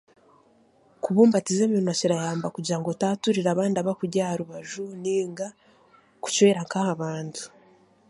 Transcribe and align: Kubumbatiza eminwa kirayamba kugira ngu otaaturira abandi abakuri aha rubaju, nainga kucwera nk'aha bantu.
Kubumbatiza 1.03 1.61
eminwa 1.67 1.97
kirayamba 1.99 2.47
kugira 2.55 2.77
ngu 2.77 2.87
otaaturira 2.93 3.49
abandi 3.51 3.77
abakuri 3.79 4.17
aha 4.23 4.33
rubaju, 4.39 4.85
nainga 5.01 5.47
kucwera 6.23 6.59
nk'aha 6.65 6.93
bantu. 7.01 7.43